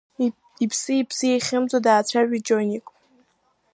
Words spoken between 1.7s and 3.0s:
даацәажәеит Џьоник.